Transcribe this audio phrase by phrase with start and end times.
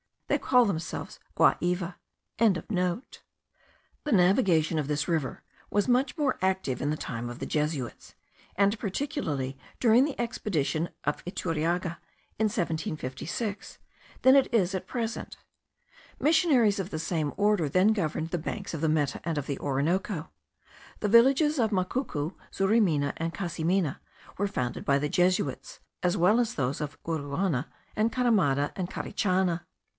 [0.29, 1.97] They call themselves Gua iva.)
[2.39, 2.63] The
[4.11, 8.15] navigation of this river was much more active in the time of the Jesuits,
[8.55, 11.97] and particularly during the expedition of Iturriaga,
[12.39, 13.77] in 1756,
[14.23, 15.37] than it is at present.
[16.19, 19.59] Missionaries of the same order then governed the banks of the Meta and of the
[19.59, 20.31] Orinoco.
[21.01, 23.99] The villages of Macuco, Zurimena, and Casimena,
[24.37, 29.65] were founded by the Jesuits, as well as those of Uruana, Encaramada, and Carichana.